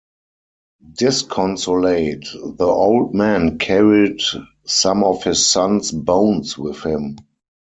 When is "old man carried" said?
2.65-4.19